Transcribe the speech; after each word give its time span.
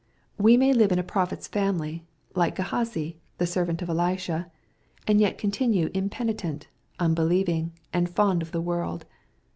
We 0.39 0.57
may 0.57 0.73
live 0.73 0.91
in 0.91 0.97
a 0.97 1.03
prophet's 1.03 1.47
family, 1.47 2.03
like 2.33 2.55
Gkhazi, 2.55 3.17
the 3.37 3.45
servant 3.45 3.83
of 3.83 3.89
Elisha, 3.91 4.49
and 5.05 5.21
yet 5.21 5.37
continue 5.37 5.91
impenitent, 5.93 6.65
unbelieving, 6.97 7.73
and 7.93 8.09
fond 8.09 8.41
of 8.41 8.51
the 8.51 8.61
world. 8.61 9.05